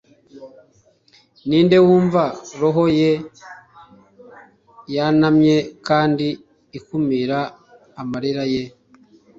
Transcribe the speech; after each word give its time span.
ninde 1.47 1.77
wumva 1.85 2.23
roho 2.59 2.83
ye 2.99 3.11
yunamye 4.95 5.57
kandi 5.87 6.27
ikumira 6.77 7.39
amarira 8.01 8.43
ye 8.53 8.63